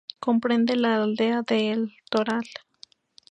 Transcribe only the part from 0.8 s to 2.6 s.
aldea de El Toral.